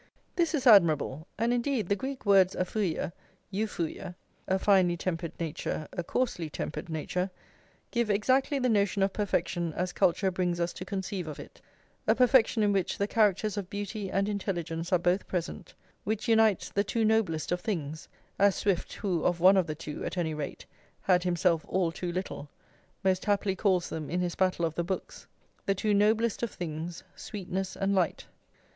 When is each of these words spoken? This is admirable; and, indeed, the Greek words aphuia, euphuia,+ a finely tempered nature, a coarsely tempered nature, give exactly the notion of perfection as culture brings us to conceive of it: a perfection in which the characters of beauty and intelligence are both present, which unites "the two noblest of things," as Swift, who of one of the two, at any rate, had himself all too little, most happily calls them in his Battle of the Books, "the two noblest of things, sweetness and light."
This 0.35 0.55
is 0.55 0.65
admirable; 0.65 1.27
and, 1.37 1.53
indeed, 1.53 1.87
the 1.87 1.95
Greek 1.95 2.25
words 2.25 2.55
aphuia, 2.55 3.11
euphuia,+ 3.51 4.15
a 4.47 4.57
finely 4.57 4.97
tempered 4.97 5.33
nature, 5.39 5.87
a 5.93 6.03
coarsely 6.03 6.49
tempered 6.49 6.89
nature, 6.89 7.29
give 7.91 8.09
exactly 8.09 8.57
the 8.57 8.67
notion 8.67 9.03
of 9.03 9.13
perfection 9.13 9.71
as 9.73 9.93
culture 9.93 10.31
brings 10.31 10.59
us 10.59 10.73
to 10.73 10.83
conceive 10.85 11.27
of 11.27 11.39
it: 11.39 11.61
a 12.07 12.15
perfection 12.15 12.63
in 12.63 12.73
which 12.73 12.97
the 12.97 13.05
characters 13.05 13.57
of 13.57 13.69
beauty 13.69 14.09
and 14.09 14.27
intelligence 14.27 14.91
are 14.91 14.97
both 14.97 15.27
present, 15.27 15.75
which 16.03 16.27
unites 16.27 16.71
"the 16.71 16.83
two 16.83 17.05
noblest 17.05 17.51
of 17.51 17.61
things," 17.61 18.07
as 18.39 18.55
Swift, 18.55 18.91
who 18.93 19.23
of 19.23 19.39
one 19.39 19.55
of 19.55 19.67
the 19.67 19.75
two, 19.75 20.03
at 20.03 20.17
any 20.17 20.33
rate, 20.33 20.65
had 21.01 21.21
himself 21.21 21.63
all 21.69 21.91
too 21.91 22.11
little, 22.11 22.49
most 23.03 23.25
happily 23.25 23.55
calls 23.55 23.89
them 23.89 24.09
in 24.09 24.19
his 24.19 24.33
Battle 24.33 24.65
of 24.65 24.73
the 24.73 24.83
Books, 24.83 25.27
"the 25.67 25.75
two 25.75 25.93
noblest 25.93 26.41
of 26.41 26.49
things, 26.49 27.03
sweetness 27.15 27.75
and 27.77 27.93
light." 27.93 28.25